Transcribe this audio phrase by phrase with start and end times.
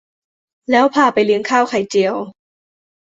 [0.71, 2.15] แล้วพาไปเลี้ยงไข่เจียว